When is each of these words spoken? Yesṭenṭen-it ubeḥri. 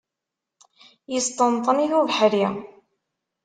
Yesṭenṭen-it 1.11 1.91
ubeḥri. 1.99 2.45